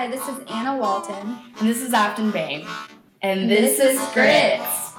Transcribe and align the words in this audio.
Hi, 0.00 0.08
this 0.08 0.26
is 0.28 0.38
Anna 0.48 0.78
Walton. 0.78 1.36
And 1.58 1.68
this 1.68 1.82
is 1.82 1.92
Afton 1.92 2.30
Bain. 2.30 2.66
And 3.20 3.50
this, 3.50 3.76
this, 3.76 4.00
is 4.00 4.14
Grits. 4.14 4.94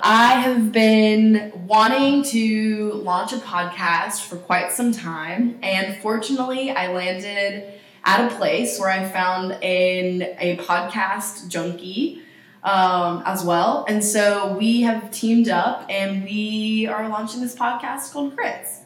I 0.00 0.40
have 0.40 0.72
been 0.72 1.52
wanting 1.68 2.22
to 2.22 2.92
launch 2.94 3.34
a 3.34 3.36
podcast 3.36 4.22
for 4.22 4.36
quite 4.36 4.72
some 4.72 4.90
time, 4.92 5.58
and 5.62 5.98
fortunately, 5.98 6.70
I 6.70 6.94
landed 6.94 7.74
at 8.06 8.32
a 8.32 8.34
place 8.36 8.80
where 8.80 8.88
I 8.88 9.06
found 9.06 9.52
an, 9.52 10.22
a 10.38 10.56
podcast 10.62 11.48
junkie 11.48 12.22
um, 12.64 13.22
as 13.26 13.44
well. 13.44 13.84
And 13.86 14.02
so 14.02 14.56
we 14.56 14.80
have 14.80 15.10
teamed 15.10 15.50
up 15.50 15.84
and 15.90 16.24
we 16.24 16.86
are 16.86 17.06
launching 17.10 17.42
this 17.42 17.54
podcast 17.54 18.14
called 18.14 18.34
Grits. 18.34 18.85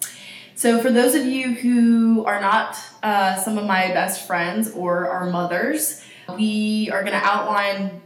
So, 0.61 0.79
for 0.83 0.91
those 0.91 1.15
of 1.15 1.25
you 1.25 1.55
who 1.55 2.23
are 2.27 2.39
not 2.39 2.77
uh, 3.03 3.37
some 3.37 3.57
of 3.57 3.65
my 3.65 3.95
best 3.95 4.27
friends 4.27 4.71
or 4.73 5.09
our 5.09 5.31
mothers, 5.31 6.05
we 6.37 6.91
are 6.93 7.01
going 7.01 7.19
to 7.19 7.27
outline 7.27 8.03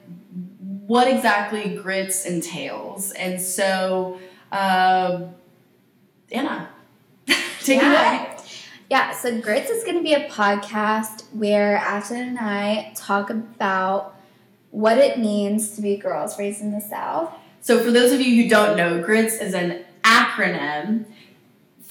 what 0.87 1.09
exactly 1.09 1.75
grits 1.75 2.25
entails. 2.25 3.11
And 3.11 3.41
so, 3.43 4.21
uh, 4.53 5.23
Anna, 6.31 6.69
take 7.61 7.81
Yeah. 7.83 7.91
it 7.91 8.21
away. 8.21 8.37
Yeah, 8.89 9.11
so 9.11 9.41
Grits 9.41 9.71
is 9.71 9.83
going 9.83 9.97
to 9.97 10.03
be 10.05 10.12
a 10.15 10.29
podcast 10.29 11.25
where 11.33 11.77
Afton 11.77 12.21
and 12.21 12.39
I 12.39 12.93
talk 12.95 13.31
about 13.31 14.15
what 14.71 14.98
it 14.98 15.19
means 15.19 15.75
to 15.75 15.83
be 15.83 15.97
girls 15.97 16.39
raised 16.39 16.61
in 16.61 16.71
the 16.71 16.81
South. 16.81 17.33
So, 17.61 17.83
for 17.83 17.91
those 17.91 18.12
of 18.12 18.21
you 18.21 18.41
who 18.45 18.48
don't 18.48 18.77
know, 18.77 19.03
GRITS 19.03 19.41
is 19.41 19.55
an 19.55 19.84
acronym 20.05 21.07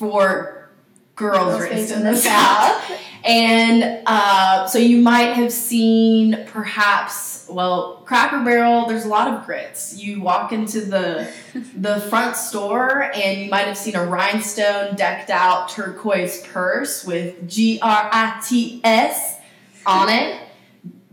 for 0.03 0.69
Girls, 1.15 1.61
Raised 1.61 1.91
in 1.91 2.03
the 2.03 2.15
South. 2.15 2.91
And 3.23 4.01
uh, 4.05 4.67
so 4.67 4.79
you 4.79 4.97
might 4.97 5.31
have 5.33 5.49
seen 5.53 6.43
perhaps, 6.47 7.47
well, 7.49 8.01
Cracker 8.03 8.43
Barrel, 8.43 8.85
there's 8.85 9.05
a 9.05 9.07
lot 9.07 9.29
of 9.33 9.45
grits. 9.45 9.97
You 9.97 10.21
walk 10.21 10.51
into 10.51 10.81
the 10.81 11.31
the 11.77 12.01
front 12.01 12.35
store 12.35 13.03
and 13.15 13.41
you 13.41 13.49
might 13.49 13.65
have 13.65 13.77
seen 13.77 13.95
a 13.95 14.05
rhinestone 14.05 14.95
decked 14.95 15.29
out 15.29 15.69
turquoise 15.69 16.45
purse 16.47 17.05
with 17.05 17.47
G 17.47 17.79
R 17.81 18.09
I 18.11 18.41
T 18.45 18.81
S 18.83 19.37
on 19.85 20.09
it. 20.09 20.41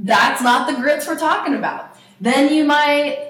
That's 0.00 0.42
not 0.42 0.68
the 0.68 0.80
grits 0.82 1.06
we're 1.06 1.16
talking 1.16 1.54
about. 1.54 1.96
Then 2.20 2.52
you 2.52 2.64
might 2.64 3.29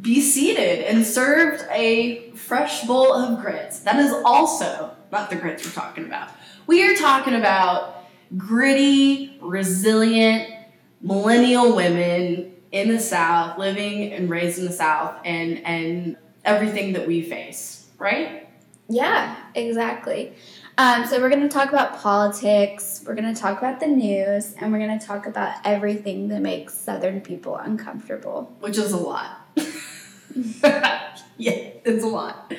be 0.00 0.20
seated 0.20 0.84
and 0.84 1.04
served 1.06 1.64
a 1.70 2.30
fresh 2.32 2.84
bowl 2.84 3.12
of 3.12 3.40
grits. 3.40 3.80
That 3.80 3.96
is 3.96 4.12
also 4.24 4.94
not 5.10 5.30
the 5.30 5.36
grits 5.36 5.64
we're 5.64 5.72
talking 5.72 6.04
about. 6.04 6.28
We 6.66 6.82
are 6.88 6.94
talking 6.94 7.34
about 7.34 8.04
gritty, 8.36 9.38
resilient, 9.40 10.52
millennial 11.00 11.74
women 11.74 12.54
in 12.70 12.88
the 12.88 13.00
South, 13.00 13.58
living 13.58 14.12
and 14.12 14.28
raised 14.28 14.58
in 14.58 14.66
the 14.66 14.72
South, 14.72 15.16
and 15.24 15.64
and 15.64 16.16
everything 16.44 16.92
that 16.92 17.06
we 17.06 17.22
face, 17.22 17.86
right? 17.98 18.46
Yeah, 18.88 19.36
exactly. 19.54 20.34
Um, 20.78 21.06
so 21.06 21.20
we're 21.20 21.28
going 21.28 21.42
to 21.42 21.48
talk 21.48 21.70
about 21.70 21.98
politics, 21.98 23.02
we're 23.04 23.16
going 23.16 23.34
to 23.34 23.38
talk 23.38 23.58
about 23.58 23.80
the 23.80 23.88
news, 23.88 24.54
and 24.58 24.72
we're 24.72 24.78
going 24.78 24.96
to 24.96 25.04
talk 25.04 25.26
about 25.26 25.56
everything 25.64 26.28
that 26.28 26.40
makes 26.40 26.74
Southern 26.74 27.20
people 27.20 27.56
uncomfortable. 27.56 28.54
Which 28.60 28.78
is 28.78 28.92
a 28.92 28.96
lot. 28.96 29.47
yeah, 31.36 31.52
it's 31.84 32.04
a 32.04 32.08
lot. 32.08 32.52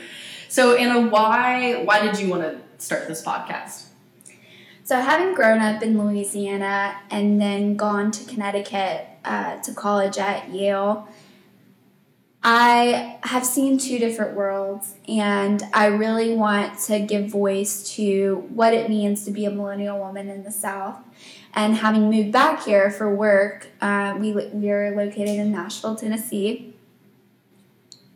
So 0.47 0.75
Anna, 0.75 1.08
why 1.09 1.83
why 1.83 2.02
did 2.02 2.19
you 2.19 2.30
want 2.30 2.44
to 2.44 2.59
start 2.78 3.08
this 3.08 3.23
podcast? 3.23 3.89
So, 4.89 5.00
having 5.00 5.36
grown 5.36 5.59
up 5.59 5.83
in 5.83 6.03
Louisiana 6.03 7.00
and 7.11 7.39
then 7.39 7.75
gone 7.75 8.09
to 8.09 8.25
Connecticut 8.25 9.05
uh, 9.23 9.58
to 9.58 9.72
college 9.75 10.17
at 10.17 10.50
Yale, 10.50 11.08
I 12.42 13.20
have 13.22 13.45
seen 13.45 13.77
two 13.77 14.00
different 14.00 14.36
worlds, 14.36 14.95
and 15.08 15.61
I 15.76 15.86
really 15.86 16.33
want 16.33 16.80
to 16.87 16.99
give 17.02 17.27
voice 17.27 17.93
to 17.98 18.48
what 18.49 18.73
it 18.73 18.89
means 18.89 19.26
to 19.26 19.31
be 19.31 19.45
a 19.45 19.52
millennial 19.52 19.99
woman 19.99 20.27
in 20.27 20.43
the 20.43 20.52
South. 20.52 20.98
And 21.54 21.76
having 21.76 22.10
moved 22.10 22.31
back 22.31 22.64
here 22.64 22.89
for 22.89 23.14
work, 23.14 23.67
uh, 23.81 24.16
we, 24.20 24.31
we 24.33 24.71
are 24.71 24.95
located 24.95 25.37
in 25.37 25.52
Nashville, 25.52 25.98
Tennessee. 25.98 26.68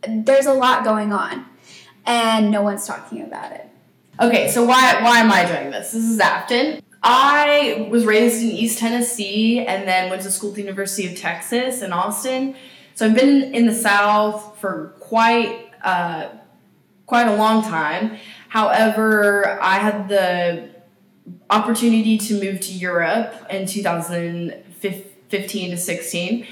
There's 0.08 0.46
a 0.46 0.54
lot 0.54 0.84
going 0.84 1.12
on, 1.12 1.44
and 2.06 2.50
no 2.50 2.62
one's 2.62 2.86
talking 2.86 3.22
about 3.22 3.52
it. 3.52 3.68
Okay, 4.20 4.50
so 4.50 4.64
why 4.64 5.02
why 5.02 5.18
am 5.18 5.32
I 5.32 5.44
doing 5.44 5.70
this? 5.70 5.92
This 5.92 6.04
is 6.04 6.20
Afton. 6.20 6.82
I 7.02 7.86
was 7.90 8.06
raised 8.06 8.42
in 8.42 8.50
East 8.50 8.78
Tennessee 8.78 9.60
and 9.60 9.86
then 9.86 10.08
went 10.08 10.22
to 10.22 10.30
school 10.30 10.50
at 10.50 10.56
the 10.56 10.62
University 10.62 11.06
of 11.06 11.18
Texas 11.18 11.82
in 11.82 11.92
Austin. 11.92 12.56
So 12.94 13.06
I've 13.06 13.14
been 13.14 13.54
in 13.54 13.66
the 13.66 13.74
South 13.74 14.58
for 14.58 14.94
quite 15.00 15.70
uh, 15.82 16.28
quite 17.06 17.26
a 17.26 17.36
long 17.36 17.62
time. 17.62 18.16
However, 18.48 19.60
I 19.60 19.78
had 19.78 20.08
the 20.08 20.70
opportunity 21.50 22.16
to 22.18 22.40
move 22.40 22.60
to 22.60 22.72
Europe 22.72 23.34
in 23.50 23.66
2015 23.66 25.70
to 25.70 25.76
16. 25.76 26.46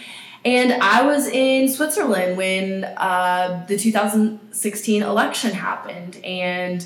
And 0.44 0.72
I 0.72 1.03
was 1.06 1.28
in 1.28 1.69
Switzerland 1.69 2.36
when 2.36 2.84
uh, 2.84 3.64
the 3.69 3.78
2016 3.78 5.03
election 5.03 5.53
happened. 5.53 6.16
And 6.25 6.84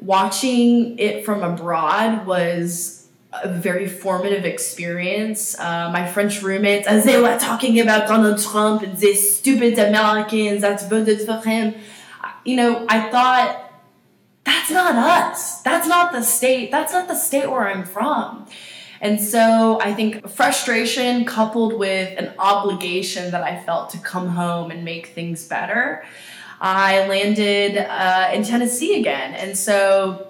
watching 0.00 0.98
it 0.98 1.24
from 1.24 1.42
abroad 1.42 2.26
was 2.26 3.06
a 3.32 3.48
very 3.48 3.86
formative 3.88 4.44
experience. 4.44 5.58
Uh, 5.58 5.90
my 5.92 6.06
French 6.06 6.42
roommates, 6.42 6.86
as 6.86 7.04
they 7.04 7.20
were 7.20 7.38
talking 7.38 7.78
about 7.80 8.08
Donald 8.08 8.40
Trump 8.40 8.82
and 8.82 8.96
these 8.98 9.36
stupid 9.38 9.78
Americans 9.78 10.62
that 10.62 10.88
voted 10.88 11.20
for 11.20 11.40
him, 11.40 11.74
you 12.44 12.56
know, 12.56 12.86
I 12.88 13.10
thought, 13.10 13.62
that's 14.44 14.70
not 14.70 14.94
us. 14.94 15.60
That's 15.62 15.88
not 15.88 16.12
the 16.12 16.22
state. 16.22 16.70
That's 16.70 16.92
not 16.92 17.08
the 17.08 17.16
state 17.16 17.50
where 17.50 17.68
I'm 17.68 17.84
from. 17.84 18.46
And 19.06 19.20
so 19.20 19.80
I 19.80 19.94
think 19.94 20.28
frustration 20.28 21.24
coupled 21.24 21.78
with 21.78 22.18
an 22.18 22.34
obligation 22.40 23.30
that 23.30 23.44
I 23.44 23.56
felt 23.56 23.90
to 23.90 23.98
come 23.98 24.26
home 24.26 24.72
and 24.72 24.84
make 24.84 25.06
things 25.06 25.46
better, 25.46 26.04
I 26.60 27.06
landed 27.06 27.76
uh, 27.76 28.30
in 28.34 28.42
Tennessee 28.42 28.98
again. 28.98 29.34
And 29.34 29.56
so, 29.56 30.26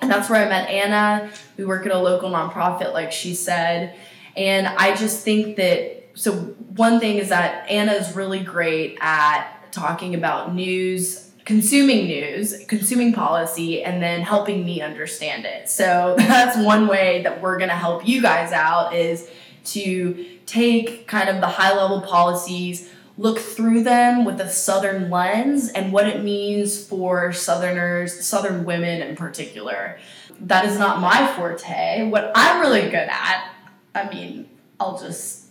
and 0.00 0.08
that's 0.08 0.30
where 0.30 0.40
I 0.40 0.48
met 0.48 0.68
Anna. 0.68 1.32
We 1.56 1.64
work 1.64 1.84
at 1.84 1.90
a 1.90 1.98
local 1.98 2.30
nonprofit, 2.30 2.92
like 2.92 3.10
she 3.10 3.34
said. 3.34 3.96
And 4.36 4.68
I 4.68 4.94
just 4.94 5.24
think 5.24 5.56
that, 5.56 6.04
so 6.14 6.32
one 6.76 7.00
thing 7.00 7.16
is 7.16 7.30
that 7.30 7.68
Anna 7.68 7.90
is 7.94 8.14
really 8.14 8.38
great 8.38 8.98
at 9.00 9.72
talking 9.72 10.14
about 10.14 10.54
news 10.54 11.31
consuming 11.44 12.06
news, 12.06 12.64
consuming 12.66 13.12
policy, 13.12 13.82
and 13.82 14.02
then 14.02 14.22
helping 14.22 14.64
me 14.64 14.80
understand 14.80 15.44
it. 15.44 15.68
So 15.68 16.14
that's 16.18 16.56
one 16.56 16.86
way 16.86 17.22
that 17.22 17.40
we're 17.40 17.58
gonna 17.58 17.76
help 17.76 18.06
you 18.06 18.22
guys 18.22 18.52
out 18.52 18.94
is 18.94 19.28
to 19.64 20.38
take 20.46 21.06
kind 21.06 21.28
of 21.28 21.40
the 21.40 21.46
high 21.46 21.74
level 21.74 22.00
policies, 22.00 22.90
look 23.16 23.38
through 23.38 23.84
them 23.84 24.24
with 24.24 24.40
a 24.40 24.48
southern 24.48 25.10
lens 25.10 25.68
and 25.70 25.92
what 25.92 26.06
it 26.06 26.22
means 26.22 26.84
for 26.84 27.32
southerners, 27.32 28.24
southern 28.24 28.64
women 28.64 29.02
in 29.02 29.16
particular. 29.16 29.98
That 30.40 30.64
is 30.64 30.78
not 30.78 31.00
my 31.00 31.32
forte. 31.34 32.08
What 32.08 32.32
I'm 32.34 32.60
really 32.60 32.82
good 32.82 33.08
at, 33.08 33.52
I 33.94 34.08
mean, 34.08 34.48
I'll 34.80 34.98
just 34.98 35.42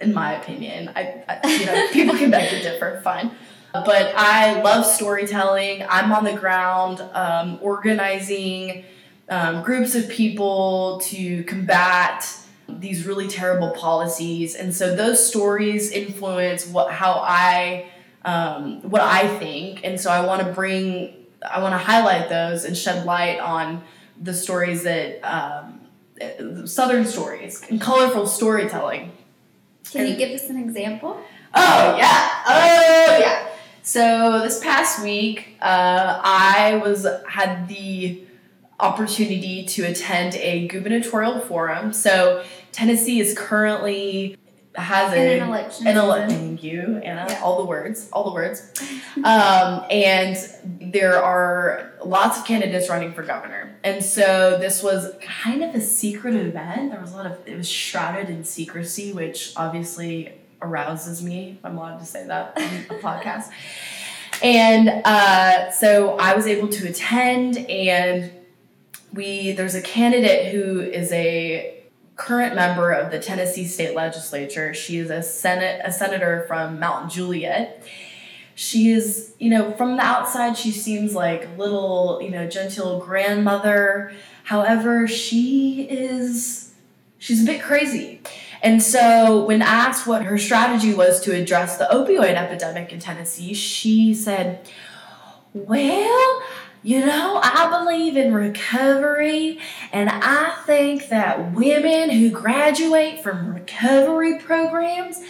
in 0.00 0.14
my 0.14 0.34
opinion, 0.34 0.92
I, 0.94 1.24
I 1.28 1.48
you 1.48 1.66
know, 1.66 1.88
people 1.92 2.16
can 2.16 2.30
beg 2.30 2.50
to 2.50 2.62
differ, 2.62 3.00
fine. 3.02 3.32
But 3.72 4.14
I 4.16 4.62
love 4.62 4.86
storytelling. 4.86 5.84
I'm 5.88 6.12
on 6.12 6.24
the 6.24 6.32
ground 6.32 7.02
um, 7.12 7.58
organizing 7.60 8.84
um, 9.28 9.62
groups 9.62 9.94
of 9.94 10.08
people 10.08 11.00
to 11.04 11.44
combat 11.44 12.26
these 12.68 13.06
really 13.06 13.28
terrible 13.28 13.70
policies, 13.72 14.54
and 14.54 14.74
so 14.74 14.94
those 14.94 15.26
stories 15.26 15.90
influence 15.90 16.66
what 16.66 16.92
how 16.92 17.20
I 17.24 17.86
um, 18.24 18.82
what 18.82 19.02
I 19.02 19.28
think, 19.38 19.80
and 19.84 20.00
so 20.00 20.10
I 20.10 20.24
want 20.24 20.42
to 20.42 20.52
bring 20.52 21.14
I 21.42 21.60
want 21.60 21.72
to 21.72 21.78
highlight 21.78 22.28
those 22.28 22.64
and 22.64 22.76
shed 22.76 23.04
light 23.04 23.38
on 23.38 23.82
the 24.20 24.34
stories 24.34 24.82
that 24.82 25.20
um, 25.22 26.66
southern 26.66 27.04
stories 27.04 27.62
and 27.68 27.80
colorful 27.80 28.26
storytelling. 28.26 29.12
Can 29.90 30.06
you 30.06 30.16
give 30.16 30.30
us 30.30 30.50
an 30.50 30.58
example? 30.58 31.18
Oh 31.54 31.96
yeah. 31.96 32.30
Oh 32.46 33.18
yeah. 33.18 33.47
So 33.88 34.40
this 34.42 34.62
past 34.62 35.02
week, 35.02 35.56
uh, 35.62 36.20
I 36.22 36.78
was 36.84 37.06
had 37.26 37.68
the 37.68 38.22
opportunity 38.78 39.64
to 39.64 39.84
attend 39.84 40.34
a 40.34 40.68
gubernatorial 40.68 41.40
forum. 41.40 41.94
So 41.94 42.44
Tennessee 42.70 43.18
is 43.18 43.32
currently 43.36 44.36
has 44.74 45.14
In 45.14 45.18
a 45.18 45.42
an 45.42 45.48
election 45.48 45.86
an 45.86 45.96
ele- 45.96 46.28
thank 46.28 46.62
you 46.62 47.00
Anna 47.02 47.26
Yeah. 47.30 47.40
all 47.42 47.56
the 47.58 47.64
words 47.64 48.08
all 48.12 48.24
the 48.24 48.32
words 48.34 48.70
um, 49.24 49.82
and 49.90 50.36
there 50.92 51.20
are 51.20 51.94
lots 52.04 52.38
of 52.38 52.44
candidates 52.44 52.88
running 52.88 53.12
for 53.12 53.24
governor 53.24 53.74
and 53.82 54.04
so 54.04 54.56
this 54.60 54.80
was 54.80 55.10
kind 55.20 55.64
of 55.64 55.74
a 55.74 55.80
secret 55.80 56.36
event 56.36 56.92
there 56.92 57.00
was 57.00 57.12
a 57.12 57.16
lot 57.16 57.26
of 57.26 57.38
it 57.44 57.56
was 57.56 57.68
shrouded 57.68 58.30
in 58.30 58.44
secrecy 58.44 59.12
which 59.12 59.52
obviously 59.56 60.32
arouses 60.60 61.22
me 61.22 61.56
if 61.58 61.64
i'm 61.64 61.76
allowed 61.76 61.98
to 61.98 62.06
say 62.06 62.26
that 62.26 62.56
on 62.56 62.96
a 62.96 63.00
podcast 63.00 63.50
and 64.42 64.88
uh, 65.04 65.70
so 65.70 66.16
i 66.18 66.34
was 66.34 66.46
able 66.46 66.68
to 66.68 66.88
attend 66.88 67.58
and 67.68 68.30
we 69.12 69.52
there's 69.52 69.74
a 69.74 69.82
candidate 69.82 70.52
who 70.52 70.80
is 70.80 71.10
a 71.12 71.78
current 72.18 72.54
member 72.54 72.90
of 72.90 73.10
the 73.10 73.18
Tennessee 73.18 73.64
state 73.64 73.94
legislature. 73.94 74.74
She 74.74 74.98
is 74.98 75.08
a 75.08 75.22
senate 75.22 75.80
a 75.84 75.90
senator 75.90 76.44
from 76.46 76.78
Mount 76.78 77.10
Juliet. 77.10 77.82
She 78.54 78.90
is, 78.90 79.34
you 79.38 79.50
know, 79.50 79.70
from 79.72 79.96
the 79.96 80.02
outside 80.02 80.58
she 80.58 80.72
seems 80.72 81.14
like 81.14 81.56
little, 81.56 82.20
you 82.20 82.30
know, 82.30 82.46
genteel 82.48 82.98
grandmother. 82.98 84.12
However, 84.42 85.06
she 85.06 85.86
is 85.88 86.74
she's 87.18 87.42
a 87.42 87.46
bit 87.46 87.62
crazy. 87.62 88.20
And 88.62 88.82
so 88.82 89.44
when 89.44 89.62
asked 89.62 90.06
what 90.06 90.24
her 90.24 90.38
strategy 90.38 90.94
was 90.94 91.20
to 91.20 91.34
address 91.34 91.76
the 91.76 91.88
opioid 91.90 92.34
epidemic 92.34 92.92
in 92.92 92.98
Tennessee, 92.98 93.54
she 93.54 94.14
said, 94.14 94.68
"Well, 95.52 96.42
you 96.82 97.04
know, 97.04 97.40
I 97.42 97.68
believe 97.70 98.16
in 98.16 98.32
recovery, 98.32 99.58
and 99.92 100.08
I 100.10 100.54
think 100.64 101.08
that 101.08 101.52
women 101.52 102.10
who 102.10 102.30
graduate 102.30 103.20
from 103.20 103.52
recovery 103.54 104.38
programs 104.38 105.20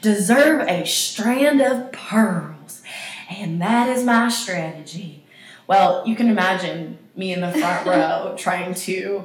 deserve 0.00 0.66
a 0.68 0.84
strand 0.86 1.60
of 1.60 1.92
pearls. 1.92 2.82
And 3.30 3.60
that 3.60 3.88
is 3.88 4.04
my 4.04 4.28
strategy. 4.28 5.24
Well, 5.66 6.02
you 6.06 6.16
can 6.16 6.28
imagine 6.28 6.98
me 7.14 7.32
in 7.32 7.40
the 7.40 7.52
front 7.52 7.86
row 7.86 8.34
trying 8.36 8.74
to 8.74 9.24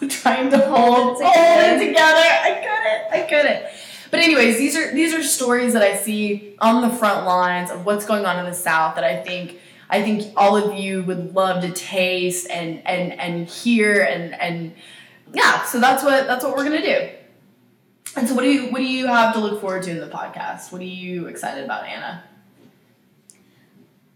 trying 0.08 0.50
to 0.50 0.58
hold, 0.58 1.18
Hold 1.18 1.20
it 1.20 1.26
hold 1.26 1.82
it 1.82 1.86
together. 1.86 1.86
together. 1.86 2.20
I 2.42 2.52
couldn't. 2.62 3.20
I 3.22 3.26
couldn't. 3.28 3.66
But 4.10 4.20
anyways, 4.20 4.58
these 4.58 4.76
are 4.76 4.92
these 4.92 5.14
are 5.14 5.22
stories 5.22 5.72
that 5.74 5.82
I 5.82 5.96
see 5.96 6.56
on 6.60 6.82
the 6.82 6.90
front 6.90 7.26
lines 7.26 7.70
of 7.70 7.86
what's 7.86 8.04
going 8.06 8.24
on 8.26 8.38
in 8.38 8.44
the 8.46 8.54
South 8.54 8.96
that 8.96 9.04
I 9.04 9.22
think 9.22 9.58
I 9.88 10.02
think 10.02 10.32
all 10.36 10.56
of 10.56 10.74
you 10.78 11.02
would 11.04 11.34
love 11.34 11.62
to 11.62 11.70
taste 11.70 12.48
and 12.50 12.84
and 12.86 13.12
and 13.12 13.46
hear 13.48 14.02
and 14.02 14.34
and 14.34 14.74
yeah. 15.32 15.64
So 15.64 15.78
that's 15.78 16.02
what 16.02 16.26
that's 16.26 16.44
what 16.44 16.56
we're 16.56 16.64
gonna 16.64 16.82
do. 16.82 17.08
And 18.16 18.28
so, 18.28 18.34
what 18.34 18.42
do 18.42 18.50
you 18.50 18.70
what 18.72 18.78
do 18.78 18.84
you 18.86 19.06
have 19.06 19.32
to 19.34 19.38
look 19.40 19.60
forward 19.60 19.84
to 19.84 19.90
in 19.92 20.00
the 20.00 20.08
podcast? 20.08 20.72
What 20.72 20.80
are 20.80 20.84
you 20.84 21.26
excited 21.26 21.64
about, 21.64 21.84
Anna? 21.86 22.24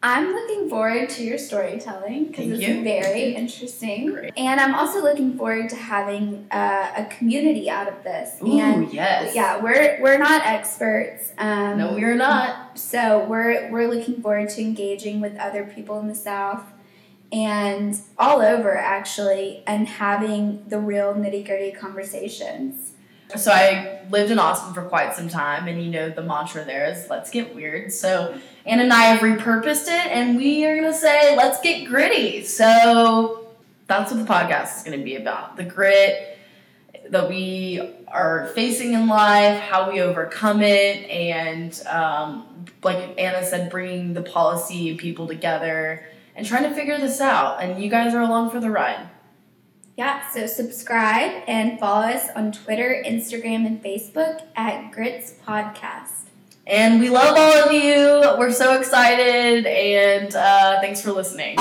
I'm 0.04 0.34
looking 0.34 0.68
forward 0.68 1.08
to 1.08 1.24
your 1.24 1.38
storytelling 1.38 2.26
because 2.26 2.50
it's 2.50 2.60
you. 2.60 2.84
very 2.84 3.34
interesting. 3.34 4.12
Great. 4.12 4.34
And 4.36 4.60
I'm 4.60 4.74
also 4.74 5.02
looking 5.02 5.38
forward 5.38 5.70
to 5.70 5.76
having 5.76 6.46
uh, 6.50 6.92
a 6.94 7.06
community 7.06 7.70
out 7.70 7.88
of 7.88 8.04
this. 8.04 8.36
Ooh, 8.42 8.60
and 8.60 8.92
yes. 8.92 9.34
yeah, 9.34 9.62
we're 9.62 9.98
we're 10.02 10.18
not 10.18 10.44
experts. 10.44 11.32
Um, 11.38 11.78
No, 11.78 11.94
we 11.94 12.04
are 12.04 12.14
not. 12.14 12.78
So 12.78 13.24
we're 13.24 13.70
we're 13.70 13.88
looking 13.88 14.20
forward 14.20 14.50
to 14.50 14.60
engaging 14.60 15.22
with 15.22 15.38
other 15.38 15.64
people 15.64 15.98
in 16.00 16.08
the 16.08 16.14
South 16.14 16.64
and 17.32 17.98
all 18.18 18.42
over 18.42 18.76
actually, 18.76 19.64
and 19.66 19.88
having 19.88 20.68
the 20.68 20.78
real 20.78 21.14
nitty 21.14 21.46
gritty 21.46 21.72
conversations. 21.72 22.93
So 23.36 23.50
I 23.50 24.00
lived 24.10 24.30
in 24.30 24.38
Austin 24.38 24.74
for 24.74 24.82
quite 24.82 25.14
some 25.14 25.28
time, 25.28 25.66
and 25.66 25.82
you 25.82 25.90
know 25.90 26.08
the 26.08 26.22
mantra 26.22 26.64
there 26.64 26.86
is 26.86 27.08
"Let's 27.10 27.30
get 27.30 27.54
weird." 27.54 27.92
So 27.92 28.38
Anna 28.66 28.84
and 28.84 28.92
I 28.92 29.02
have 29.04 29.20
repurposed 29.20 29.88
it, 29.88 30.10
and 30.10 30.36
we 30.36 30.64
are 30.64 30.76
gonna 30.76 30.94
say 30.94 31.36
"Let's 31.36 31.60
get 31.60 31.86
gritty." 31.86 32.44
So 32.44 33.48
that's 33.86 34.12
what 34.12 34.24
the 34.24 34.32
podcast 34.32 34.78
is 34.78 34.82
gonna 34.84 35.02
be 35.02 35.16
about: 35.16 35.56
the 35.56 35.64
grit 35.64 36.38
that 37.10 37.28
we 37.28 37.94
are 38.08 38.46
facing 38.54 38.94
in 38.94 39.08
life, 39.08 39.60
how 39.60 39.90
we 39.90 40.00
overcome 40.00 40.62
it, 40.62 41.08
and 41.10 41.82
um, 41.86 42.66
like 42.82 43.14
Anna 43.18 43.44
said, 43.44 43.70
bringing 43.70 44.14
the 44.14 44.22
policy 44.22 44.96
people 44.96 45.26
together 45.26 46.06
and 46.36 46.46
trying 46.46 46.64
to 46.64 46.74
figure 46.74 46.98
this 46.98 47.20
out. 47.20 47.62
And 47.62 47.82
you 47.82 47.90
guys 47.90 48.14
are 48.14 48.22
along 48.22 48.50
for 48.50 48.60
the 48.60 48.70
ride. 48.70 49.08
Yeah, 49.96 50.28
so 50.30 50.46
subscribe 50.46 51.44
and 51.46 51.78
follow 51.78 52.06
us 52.06 52.28
on 52.34 52.50
Twitter, 52.50 53.00
Instagram, 53.06 53.64
and 53.64 53.82
Facebook 53.82 54.42
at 54.56 54.90
Grits 54.90 55.34
Podcast. 55.46 56.24
And 56.66 56.98
we 56.98 57.10
love 57.10 57.36
all 57.36 57.68
of 57.68 57.72
you. 57.72 58.36
We're 58.38 58.50
so 58.50 58.76
excited, 58.76 59.66
and 59.66 60.34
uh, 60.34 60.80
thanks 60.80 61.00
for 61.00 61.12
listening. 61.12 61.58